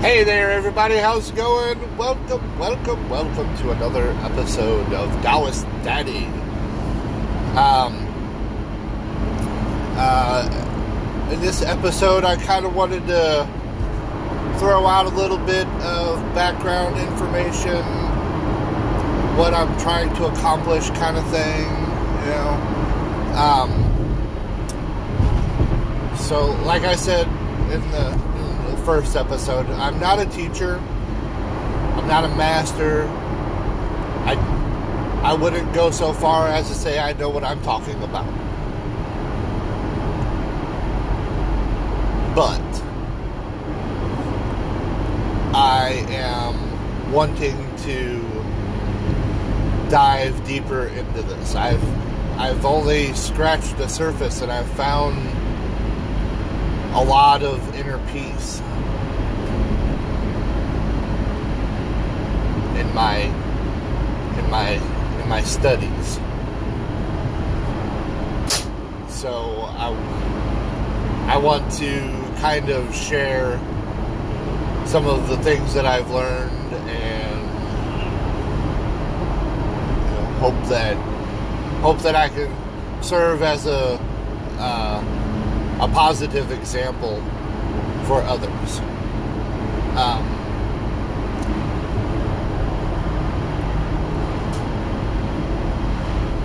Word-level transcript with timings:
Hey 0.00 0.22
there, 0.22 0.52
everybody. 0.52 0.94
How's 0.94 1.30
it 1.30 1.34
going? 1.34 1.96
Welcome, 1.96 2.56
welcome, 2.56 3.10
welcome 3.10 3.56
to 3.56 3.72
another 3.72 4.10
episode 4.22 4.92
of 4.92 5.10
Taoist 5.22 5.64
Daddy. 5.82 6.26
Um, 7.58 8.06
uh, 9.96 11.28
in 11.32 11.40
this 11.40 11.62
episode, 11.62 12.22
I 12.22 12.36
kind 12.36 12.64
of 12.64 12.76
wanted 12.76 13.08
to 13.08 13.44
throw 14.60 14.86
out 14.86 15.06
a 15.06 15.16
little 15.16 15.36
bit 15.38 15.66
of 15.66 16.20
background 16.32 16.96
information, 16.96 17.82
what 19.36 19.52
I'm 19.52 19.76
trying 19.80 20.14
to 20.14 20.26
accomplish, 20.26 20.90
kind 20.90 21.16
of 21.16 21.26
thing. 21.32 21.64
You 22.22 22.30
know. 22.36 22.54
Um, 23.34 23.84
so, 26.16 26.52
like 26.62 26.84
I 26.84 26.94
said 26.94 27.26
in 27.72 27.80
the, 27.90 28.12
in 28.12 28.20
the 28.20 28.27
first 28.88 29.16
episode, 29.16 29.66
I'm 29.72 30.00
not 30.00 30.18
a 30.18 30.24
teacher. 30.24 30.78
I'm 30.78 32.08
not 32.08 32.24
a 32.24 32.28
master. 32.28 33.06
I 34.24 34.32
I 35.22 35.34
wouldn't 35.34 35.74
go 35.74 35.90
so 35.90 36.14
far 36.14 36.48
as 36.48 36.68
to 36.68 36.74
say 36.74 36.98
I 36.98 37.12
know 37.12 37.28
what 37.28 37.44
I'm 37.44 37.60
talking 37.60 38.02
about. 38.02 38.24
But 42.34 42.82
I 45.54 46.06
am 46.08 47.12
wanting 47.12 47.58
to 47.84 48.22
dive 49.90 50.46
deeper 50.46 50.86
into 50.86 51.20
this. 51.24 51.54
I've 51.54 51.84
I've 52.38 52.64
only 52.64 53.12
scratched 53.12 53.76
the 53.76 53.88
surface 53.88 54.40
and 54.40 54.50
I've 54.50 54.70
found 54.70 55.37
a 56.94 57.04
lot 57.04 57.42
of 57.42 57.74
inner 57.74 57.98
peace 58.08 58.60
in 62.78 62.94
my 62.94 63.18
in 64.38 64.50
my 64.50 64.70
in 65.20 65.28
my 65.28 65.42
studies. 65.42 66.18
So 69.08 69.66
I 69.76 69.88
I 71.28 71.36
want 71.36 71.70
to 71.74 72.00
kind 72.40 72.70
of 72.70 72.94
share 72.94 73.58
some 74.86 75.06
of 75.06 75.28
the 75.28 75.36
things 75.38 75.74
that 75.74 75.84
I've 75.84 76.10
learned 76.10 76.72
and 76.72 77.40
you 80.04 80.14
know, 80.14 80.26
hope 80.40 80.68
that 80.68 80.96
hope 81.82 81.98
that 81.98 82.14
I 82.14 82.28
can 82.30 82.50
serve 83.02 83.42
as 83.42 83.66
a 83.66 84.00
uh, 84.58 85.27
a 85.80 85.88
positive 85.88 86.50
example 86.50 87.22
for 88.04 88.22
others. 88.22 88.80
Um, 89.96 90.38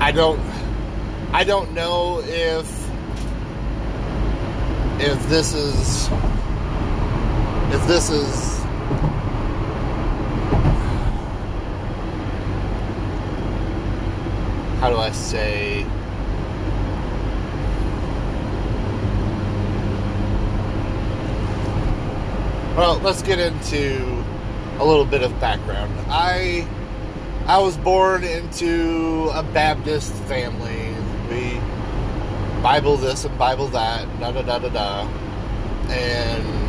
I 0.00 0.12
don't 0.12 0.40
I 1.32 1.44
don't 1.44 1.72
know 1.72 2.20
if 2.24 2.66
if 4.98 5.28
this 5.28 5.54
is 5.54 6.08
if 7.72 7.86
this 7.86 8.10
is 8.10 8.58
how 14.80 14.90
do 14.90 14.96
I 14.96 15.12
say 15.12 15.86
Well, 22.76 22.98
let's 23.00 23.22
get 23.22 23.40
into 23.40 24.24
a 24.78 24.84
little 24.84 25.04
bit 25.04 25.22
of 25.22 25.38
background. 25.40 25.92
I 26.08 26.66
I 27.46 27.58
was 27.58 27.76
born 27.76 28.22
into 28.22 29.28
a 29.34 29.42
Baptist 29.42 30.12
family. 30.24 30.94
We 31.28 31.60
Bible 32.62 32.96
this 32.96 33.24
and 33.24 33.36
Bible 33.36 33.66
that, 33.68 34.06
da 34.20 34.30
da 34.30 34.42
da 34.42 34.58
da 34.60 34.68
da. 34.68 35.08
And 35.90 36.60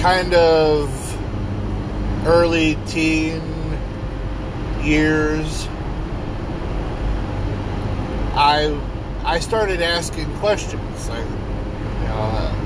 kind 0.00 0.32
of 0.32 0.88
early 2.26 2.78
teen 2.86 3.42
years 4.82 5.68
I 8.34 8.80
I 9.24 9.40
started 9.40 9.82
asking 9.82 10.32
questions 10.38 11.08
like 11.08 11.24
you 11.24 12.08
know 12.08 12.57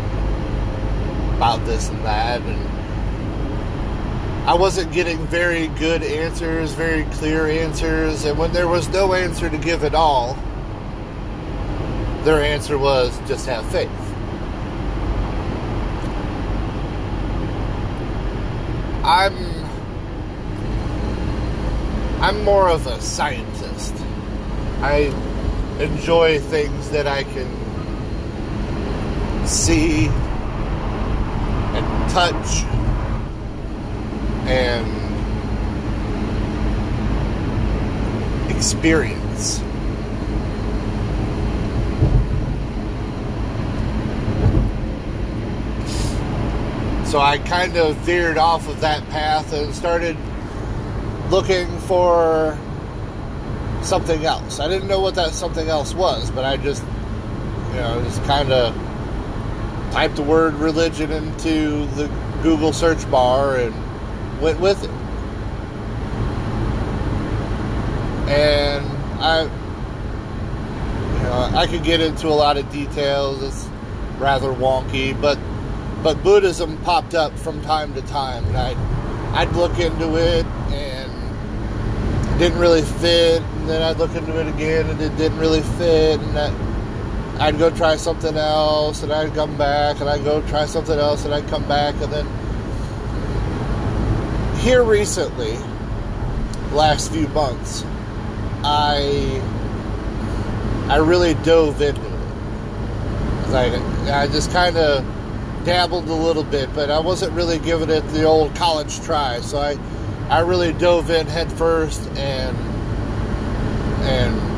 about 1.42 1.66
this 1.66 1.88
and 1.88 1.98
that 2.04 2.40
and 2.42 2.68
I 4.48 4.54
wasn't 4.54 4.92
getting 4.92 5.18
very 5.26 5.66
good 5.66 6.04
answers, 6.04 6.72
very 6.72 7.02
clear 7.16 7.48
answers, 7.48 8.24
and 8.24 8.38
when 8.38 8.52
there 8.52 8.68
was 8.68 8.88
no 8.90 9.12
answer 9.12 9.50
to 9.50 9.58
give 9.58 9.82
at 9.82 9.92
all, 9.92 10.38
their 12.22 12.40
answer 12.40 12.78
was 12.78 13.18
just 13.26 13.46
have 13.46 13.68
faith. 13.72 13.90
I'm 19.04 19.34
I'm 22.22 22.44
more 22.44 22.68
of 22.68 22.86
a 22.86 23.00
scientist. 23.00 23.94
I 24.80 25.12
enjoy 25.80 26.38
things 26.38 26.90
that 26.90 27.08
I 27.08 27.24
can 27.24 27.48
see 29.44 30.08
touch 32.12 32.64
and 34.46 34.86
experience. 38.50 39.62
So 47.10 47.18
I 47.18 47.38
kind 47.46 47.78
of 47.78 47.96
veered 47.96 48.36
off 48.36 48.68
of 48.68 48.80
that 48.82 49.08
path 49.08 49.54
and 49.54 49.74
started 49.74 50.16
looking 51.30 51.66
for 51.80 52.58
something 53.82 54.26
else. 54.26 54.60
I 54.60 54.68
didn't 54.68 54.88
know 54.88 55.00
what 55.00 55.14
that 55.14 55.32
something 55.32 55.68
else 55.68 55.94
was, 55.94 56.30
but 56.30 56.44
I 56.44 56.58
just, 56.58 56.82
you 57.70 57.76
know, 57.76 58.02
just 58.04 58.22
kind 58.24 58.52
of 58.52 58.91
typed 59.92 60.16
the 60.16 60.22
word 60.22 60.54
religion 60.54 61.12
into 61.12 61.84
the 61.94 62.10
Google 62.42 62.72
search 62.72 63.08
bar 63.10 63.56
and 63.56 63.74
went 64.40 64.58
with 64.58 64.82
it. 64.82 64.90
And 68.30 68.86
I, 69.20 69.42
you 69.42 71.22
know, 71.22 71.50
I 71.58 71.66
could 71.66 71.84
get 71.84 72.00
into 72.00 72.28
a 72.28 72.30
lot 72.30 72.56
of 72.56 72.72
details. 72.72 73.42
It's 73.42 73.68
rather 74.18 74.48
wonky, 74.48 75.20
but 75.20 75.38
but 76.02 76.22
Buddhism 76.24 76.78
popped 76.78 77.14
up 77.14 77.38
from 77.38 77.60
time 77.62 77.92
to 77.94 78.02
time, 78.02 78.44
and 78.46 78.56
I'd 78.56 78.78
I'd 79.34 79.52
look 79.54 79.78
into 79.78 80.16
it 80.16 80.46
and 80.72 81.12
it 82.34 82.38
didn't 82.38 82.58
really 82.58 82.82
fit, 82.82 83.42
and 83.42 83.68
then 83.68 83.82
I'd 83.82 83.98
look 83.98 84.14
into 84.14 84.40
it 84.40 84.48
again 84.48 84.88
and 84.88 85.00
it 85.02 85.14
didn't 85.18 85.38
really 85.38 85.60
fit, 85.60 86.18
and 86.18 86.38
I, 86.38 86.71
I'd 87.42 87.58
go 87.58 87.70
try 87.70 87.96
something 87.96 88.36
else, 88.36 89.02
and 89.02 89.12
I'd 89.12 89.34
come 89.34 89.58
back, 89.58 90.00
and 90.00 90.08
I'd 90.08 90.22
go 90.22 90.42
try 90.42 90.64
something 90.64 90.96
else, 90.96 91.24
and 91.24 91.34
I'd 91.34 91.48
come 91.48 91.66
back, 91.66 91.92
and 92.00 92.12
then 92.12 92.24
here 94.60 94.84
recently, 94.84 95.56
last 96.72 97.10
few 97.10 97.26
months, 97.28 97.84
I 98.62 99.42
I 100.88 100.98
really 100.98 101.34
dove 101.42 101.82
into 101.82 102.00
it. 102.00 103.48
Like 103.48 103.72
I 104.08 104.28
just 104.28 104.52
kind 104.52 104.76
of 104.76 105.04
dabbled 105.64 106.08
a 106.08 106.14
little 106.14 106.44
bit, 106.44 106.72
but 106.76 106.92
I 106.92 107.00
wasn't 107.00 107.32
really 107.32 107.58
giving 107.58 107.90
it 107.90 108.06
the 108.10 108.22
old 108.22 108.54
college 108.54 109.00
try. 109.00 109.40
So 109.40 109.58
I 109.58 109.76
I 110.28 110.42
really 110.42 110.72
dove 110.74 111.10
in 111.10 111.26
head 111.26 111.52
first 111.54 112.08
and 112.10 112.56
and 114.04 114.51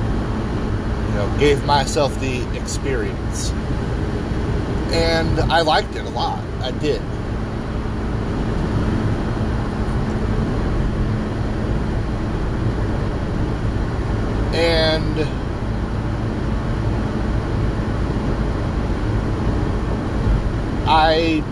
know 1.26 1.38
gave 1.38 1.64
myself 1.64 2.18
the 2.20 2.42
experience. 2.56 3.50
And 4.92 5.40
I 5.40 5.62
liked 5.62 5.94
it 5.96 6.04
a 6.04 6.10
lot. 6.10 6.42
I 6.60 6.70
did. 6.72 7.00
And 14.54 15.20
I 20.86 21.42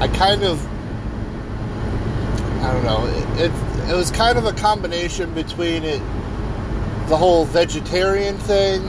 I 0.00 0.08
kind 0.08 0.44
of 0.44 0.77
don't 2.82 2.84
know 2.84 3.06
it, 3.06 3.50
it 3.50 3.90
it 3.90 3.94
was 3.94 4.10
kind 4.10 4.38
of 4.38 4.44
a 4.44 4.52
combination 4.52 5.32
between 5.34 5.84
it 5.84 6.00
the 7.08 7.16
whole 7.16 7.46
vegetarian 7.46 8.36
thing, 8.36 8.82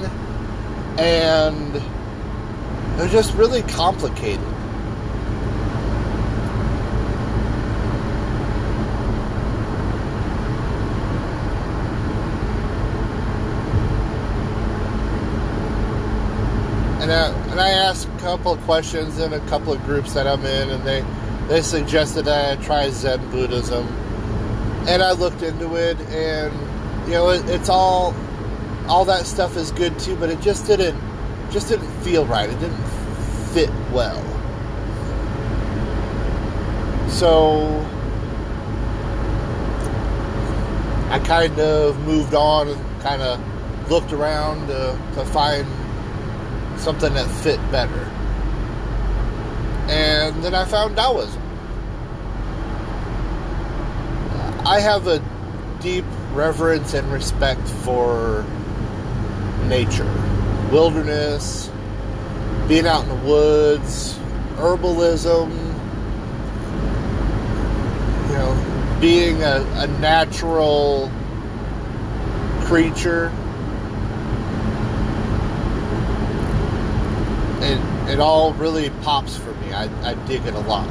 and 0.98 1.74
they're 2.98 3.08
just 3.08 3.34
really 3.36 3.62
complicated. 3.62 4.44
And 17.00 17.10
I, 17.10 17.30
and 17.52 17.60
I 17.62 17.70
asked 17.70 18.10
a 18.10 18.18
couple 18.20 18.52
of 18.52 18.60
questions 18.66 19.18
in 19.18 19.32
a 19.32 19.40
couple 19.48 19.72
of 19.72 19.82
groups 19.86 20.14
that 20.14 20.28
I'm 20.28 20.46
in, 20.46 20.70
and 20.70 20.84
they, 20.84 21.00
they 21.50 21.62
suggested 21.64 22.28
I 22.28 22.56
try 22.58 22.90
Zen 22.92 23.30
Buddhism. 23.32 23.88
And 24.88 25.04
I 25.04 25.12
looked 25.12 25.42
into 25.42 25.76
it, 25.76 26.00
and 26.00 26.54
you 27.08 27.14
know, 27.14 27.30
it, 27.30 27.48
it's 27.50 27.70
all 27.70 28.16
all 28.88 29.06
that 29.06 29.26
stuff 29.26 29.58
is 29.58 29.72
good 29.72 29.98
too, 30.00 30.16
but 30.16 30.30
it 30.30 30.40
just 30.42 30.66
didn't 30.68 31.00
just 31.52 31.68
didn't 31.68 31.92
feel 32.02 32.26
right. 32.26 32.50
It 32.50 32.60
didn't 32.60 32.84
fit 33.52 33.70
well. 33.92 34.24
So 37.10 37.86
I 41.10 41.20
kind 41.20 41.60
of 41.60 42.00
moved 42.06 42.36
on 42.36 42.68
and 42.68 43.02
kind 43.02 43.24
of 43.24 43.90
looked 43.90 44.14
around 44.14 44.68
to, 44.68 44.98
to 45.16 45.26
find 45.26 45.68
something 46.80 47.12
that 47.16 47.28
fit 47.42 47.60
better. 47.72 48.19
And 50.30 50.44
then 50.44 50.54
I 50.54 50.64
found 50.66 50.96
Taoism. 50.96 51.42
I 54.64 54.80
have 54.80 55.08
a 55.08 55.24
deep 55.82 56.06
reverence 56.34 56.94
and 56.94 57.12
respect 57.12 57.68
for 57.68 58.46
nature, 59.66 60.06
wilderness, 60.72 61.72
being 62.68 62.86
out 62.86 63.04
in 63.04 63.10
the 63.10 63.28
woods, 63.28 64.20
herbalism, 64.58 65.50
you 68.28 68.34
know, 68.36 68.98
being 69.02 69.42
a, 69.42 69.66
a 69.78 69.88
natural 70.00 71.12
creature. 72.66 73.34
It, 77.62 77.99
it 78.10 78.20
all 78.20 78.54
really 78.54 78.90
pops 79.02 79.38
for 79.38 79.54
me. 79.56 79.72
I, 79.72 79.84
I 80.10 80.14
dig 80.26 80.46
it 80.46 80.56
a 80.56 80.60
lot. 80.60 80.88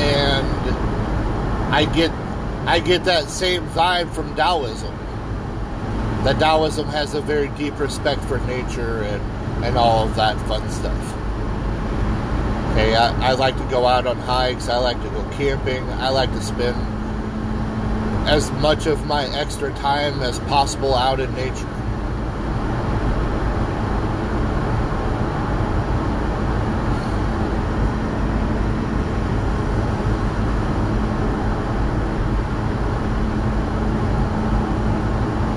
And 0.00 0.74
I 1.74 1.84
get 1.94 2.10
I 2.66 2.80
get 2.80 3.04
that 3.04 3.28
same 3.28 3.66
vibe 3.68 4.14
from 4.14 4.34
Taoism. 4.34 4.94
That 6.24 6.38
Taoism 6.38 6.86
has 6.88 7.12
a 7.12 7.20
very 7.20 7.48
deep 7.48 7.78
respect 7.78 8.22
for 8.22 8.38
nature 8.46 9.02
and, 9.02 9.64
and 9.64 9.76
all 9.76 10.08
of 10.08 10.16
that 10.16 10.38
fun 10.48 10.68
stuff. 10.70 11.23
Okay, 12.74 12.96
I, 12.96 13.30
I 13.30 13.32
like 13.34 13.56
to 13.58 13.64
go 13.66 13.86
out 13.86 14.04
on 14.04 14.16
hikes, 14.16 14.68
I 14.68 14.78
like 14.78 15.00
to 15.00 15.08
go 15.10 15.22
camping, 15.30 15.88
I 15.90 16.08
like 16.08 16.32
to 16.32 16.42
spend 16.42 16.76
as 18.26 18.50
much 18.50 18.86
of 18.86 19.06
my 19.06 19.26
extra 19.26 19.72
time 19.74 20.20
as 20.22 20.40
possible 20.40 20.92
out 20.92 21.20
in 21.20 21.32
nature. 21.36 21.68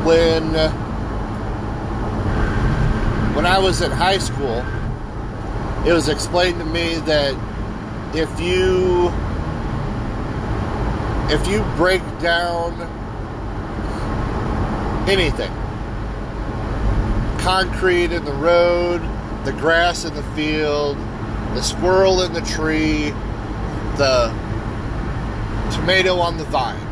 when 0.06 0.56
uh, 0.56 0.72
when 3.34 3.48
I 3.48 3.58
was 3.58 3.82
in 3.82 3.90
high 3.92 4.20
school, 4.20 4.64
it 5.88 5.94
was 5.94 6.10
explained 6.10 6.60
to 6.60 6.66
me 6.66 6.96
that 6.96 7.34
if 8.16 8.40
you 8.40 9.12
if 11.30 11.48
you 11.48 11.62
break 11.76 12.02
down 12.20 12.74
anything, 15.10 15.52
concrete 17.40 18.12
in 18.12 18.24
the 18.26 18.34
road, 18.34 19.02
the 19.46 19.54
grass 19.54 20.06
in 20.06 20.14
the 20.14 20.24
field, 20.36 20.98
the 21.54 21.62
squirrel 21.62 22.22
in 22.22 22.34
the 22.34 22.42
tree, 22.42 23.12
the 23.98 24.28
tomato 25.72 26.18
on 26.20 26.38
the 26.38 26.46
vine 26.46 26.88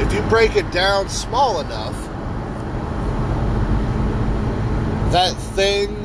if 0.00 0.12
you 0.12 0.20
break 0.22 0.56
it 0.56 0.70
down 0.72 1.08
small 1.08 1.60
enough, 1.60 1.94
that 5.12 5.34
thing 5.54 6.03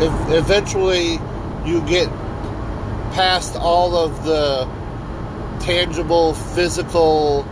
if 0.00 0.30
eventually 0.30 1.18
you 1.64 1.80
get 1.88 2.08
past 3.12 3.56
all 3.56 3.96
of 3.96 4.24
the 4.24 4.64
tangible 5.60 6.34
physical 6.34 7.42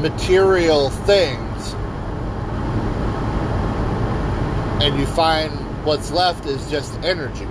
material 0.00 0.88
things 0.90 1.74
and 4.82 4.98
you 4.98 5.06
find 5.06 5.52
what's 5.84 6.10
left 6.10 6.46
is 6.46 6.68
just 6.70 6.94
energy. 7.04 7.46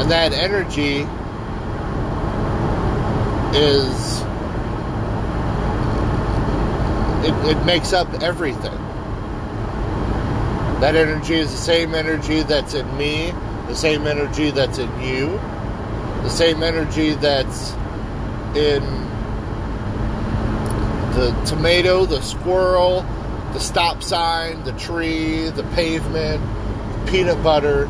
And 0.00 0.10
that 0.10 0.32
energy 0.32 1.06
is 3.58 4.22
it, 7.26 7.56
it 7.56 7.64
makes 7.64 7.92
up 7.92 8.22
everything. 8.22 8.78
That 10.80 10.94
energy 10.94 11.34
is 11.34 11.50
the 11.50 11.56
same 11.56 11.94
energy 11.94 12.42
that's 12.42 12.74
in 12.74 12.96
me, 12.96 13.32
the 13.66 13.74
same 13.74 14.06
energy 14.06 14.50
that's 14.50 14.78
in 14.78 15.00
you, 15.00 15.38
the 16.22 16.28
same 16.28 16.62
energy 16.62 17.14
that's 17.14 17.72
in 18.54 18.82
the 21.14 21.32
tomato, 21.46 22.04
the 22.04 22.20
squirrel, 22.20 23.02
the 23.52 23.58
stop 23.58 24.02
sign, 24.02 24.62
the 24.64 24.72
tree, 24.72 25.48
the 25.48 25.64
pavement, 25.74 26.42
peanut 27.08 27.42
butter, 27.42 27.88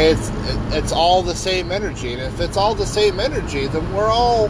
It's 0.00 0.30
it's 0.76 0.92
all 0.92 1.22
the 1.22 1.34
same 1.34 1.72
energy, 1.72 2.12
and 2.12 2.22
if 2.22 2.40
it's 2.40 2.56
all 2.56 2.76
the 2.76 2.86
same 2.86 3.18
energy, 3.18 3.66
then 3.66 3.92
we're 3.92 4.06
all 4.06 4.46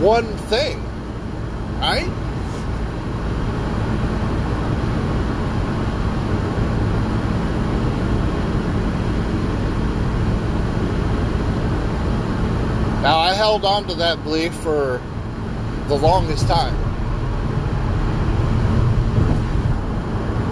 one 0.00 0.24
thing, 0.24 0.82
right? 1.80 2.08
Now 13.02 13.18
I 13.18 13.34
held 13.34 13.66
on 13.66 13.86
to 13.88 13.94
that 13.96 14.24
belief 14.24 14.54
for 14.54 15.02
the 15.88 15.94
longest 15.96 16.48
time. 16.48 16.74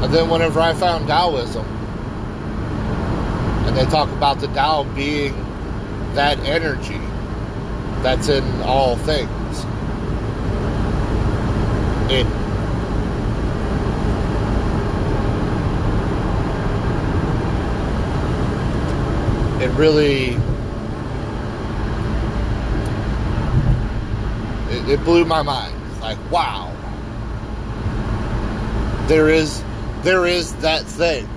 And 0.02 0.12
then 0.12 0.28
whenever 0.28 0.60
I 0.60 0.74
found 0.74 1.06
Taoism, 1.06 1.64
and 3.68 3.76
they 3.76 3.84
talk 3.84 4.08
about 4.12 4.40
the 4.40 4.46
Tao 4.48 4.82
being 4.94 5.34
that 6.14 6.38
energy 6.38 6.98
that's 8.02 8.30
in 8.30 8.42
all 8.62 8.96
things. 8.96 9.58
It 12.10 12.26
it 19.62 19.70
really 19.76 20.38
it, 24.70 24.88
it 24.88 25.04
blew 25.04 25.26
my 25.26 25.42
mind. 25.42 25.74
Like 26.00 26.18
wow, 26.30 26.74
there 29.08 29.28
is 29.28 29.62
there 30.04 30.24
is 30.24 30.54
that 30.54 30.84
thing 30.86 31.28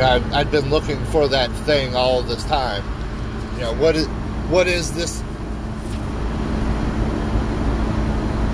I've, 0.00 0.32
I've 0.32 0.50
been 0.50 0.70
looking 0.70 1.02
for 1.06 1.28
that 1.28 1.50
thing 1.66 1.94
all 1.94 2.22
this 2.22 2.44
time. 2.44 2.84
You 3.54 3.60
know, 3.60 3.74
what 3.74 3.96
is 3.96 4.06
what 4.48 4.66
is 4.66 4.92
this? 4.92 5.20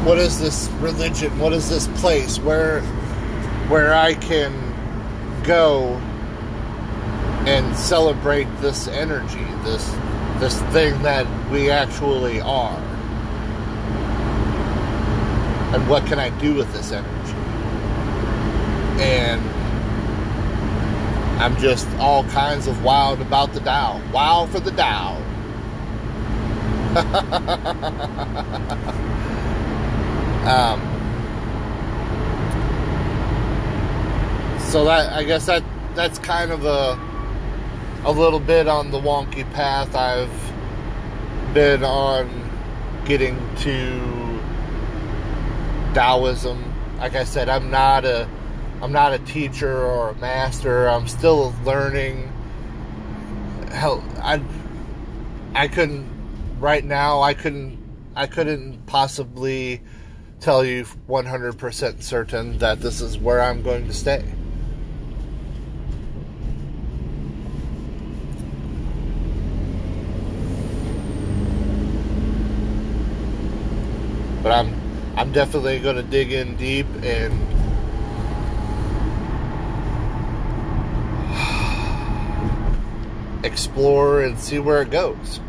What 0.06 0.18
is 0.18 0.38
this 0.38 0.68
religion? 0.80 1.38
What 1.38 1.52
is 1.52 1.68
this 1.68 1.88
place 2.00 2.38
where 2.38 2.82
where 3.68 3.94
I 3.94 4.14
can 4.14 4.52
go 5.44 5.96
and 7.46 7.76
celebrate 7.76 8.48
this 8.60 8.88
energy, 8.88 9.44
this 9.64 9.88
this 10.40 10.60
thing 10.72 11.00
that 11.02 11.26
we 11.50 11.70
actually 11.70 12.40
are. 12.40 12.76
And 15.74 15.88
what 15.88 16.06
can 16.06 16.18
I 16.18 16.30
do 16.40 16.54
with 16.54 16.72
this 16.72 16.92
energy? 16.92 17.34
And 19.02 19.40
I'm 21.40 21.56
just 21.56 21.88
all 21.96 22.22
kinds 22.24 22.66
of 22.66 22.84
wild 22.84 23.22
about 23.22 23.54
the 23.54 23.60
Tao. 23.60 23.98
Wow 24.12 24.46
for 24.52 24.60
the 24.60 24.72
Tao. 24.72 25.16
um, 30.44 30.80
so 34.68 34.84
that 34.84 35.14
I 35.14 35.24
guess 35.24 35.46
that 35.46 35.64
that's 35.94 36.18
kind 36.18 36.50
of 36.50 36.66
a 36.66 37.00
a 38.04 38.12
little 38.12 38.38
bit 38.38 38.68
on 38.68 38.90
the 38.90 39.00
wonky 39.00 39.50
path 39.54 39.94
I've 39.94 40.52
been 41.54 41.82
on 41.82 42.50
getting 43.06 43.38
to 43.60 44.40
Taoism. 45.94 46.62
Like 46.98 47.14
I 47.14 47.24
said, 47.24 47.48
I'm 47.48 47.70
not 47.70 48.04
a 48.04 48.28
I'm 48.82 48.92
not 48.92 49.12
a 49.12 49.18
teacher 49.18 49.84
or 49.84 50.10
a 50.10 50.14
master. 50.16 50.88
I'm 50.88 51.06
still 51.06 51.54
learning. 51.64 52.32
Hell, 53.72 54.02
I 54.18 54.42
I 55.54 55.68
couldn't 55.68 56.08
right 56.58 56.84
now. 56.84 57.20
I 57.20 57.34
couldn't 57.34 57.78
I 58.16 58.26
couldn't 58.26 58.86
possibly 58.86 59.80
tell 60.40 60.64
you 60.64 60.84
100% 61.08 62.02
certain 62.02 62.58
that 62.58 62.80
this 62.80 63.00
is 63.00 63.18
where 63.18 63.42
I'm 63.42 63.62
going 63.62 63.86
to 63.86 63.92
stay. 63.92 64.24
but 74.42 74.52
I'm 74.52 74.74
I'm 75.16 75.32
definitely 75.32 75.78
going 75.80 75.96
to 75.96 76.02
dig 76.02 76.32
in 76.32 76.56
deep 76.56 76.86
and 77.02 77.49
explore 83.42 84.22
and 84.22 84.38
see 84.38 84.58
where 84.58 84.82
it 84.82 84.90
goes. 84.90 85.40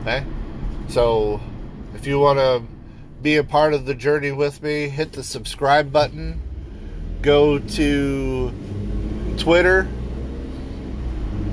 Okay? 0.00 0.24
So, 0.88 1.40
if 1.94 2.06
you 2.06 2.18
want 2.18 2.38
to 2.38 2.62
be 3.22 3.36
a 3.36 3.44
part 3.44 3.74
of 3.74 3.86
the 3.86 3.94
journey 3.94 4.32
with 4.32 4.62
me, 4.62 4.88
hit 4.88 5.12
the 5.12 5.22
subscribe 5.22 5.92
button. 5.92 6.40
Go 7.22 7.58
to 7.58 8.52
Twitter 9.38 9.88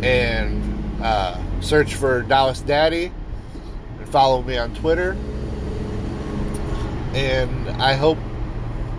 and 0.01 1.03
uh, 1.03 1.37
search 1.61 1.95
for 1.95 2.23
Taoist 2.23 2.65
Daddy 2.65 3.11
and 3.99 4.09
follow 4.09 4.41
me 4.41 4.57
on 4.57 4.73
Twitter 4.75 5.15
and 7.13 7.69
I 7.81 7.93
hope 7.93 8.17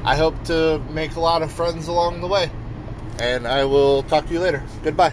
I 0.04 0.16
hope 0.16 0.44
to 0.44 0.78
make 0.90 1.16
a 1.16 1.20
lot 1.20 1.42
of 1.42 1.52
friends 1.52 1.88
along 1.88 2.20
the 2.20 2.26
way. 2.26 2.50
And 3.18 3.46
I 3.46 3.64
will 3.64 4.02
talk 4.04 4.26
to 4.26 4.32
you 4.32 4.40
later. 4.40 4.62
Goodbye. 4.82 5.12